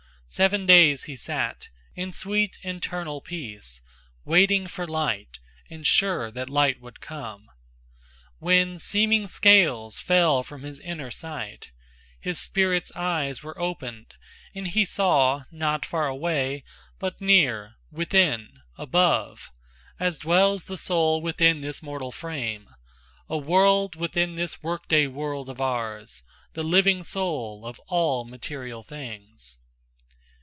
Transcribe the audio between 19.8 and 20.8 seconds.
As dwells the